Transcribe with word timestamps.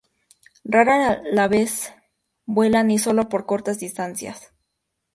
Rara 0.63 1.21
vez 1.47 1.93
vuelan 2.47 2.89
y 2.89 2.97
sólo 2.97 3.29
por 3.29 3.45
cortas 3.45 3.77
distancias. 3.77 4.51